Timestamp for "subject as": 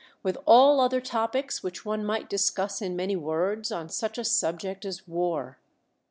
4.23-5.07